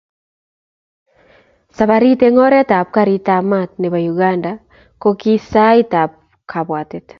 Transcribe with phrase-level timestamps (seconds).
[1.77, 4.51] Saparit eng oret ab garit ab mat nebo Uganda
[5.03, 6.11] kokisait ab
[6.51, 7.05] kabwatet.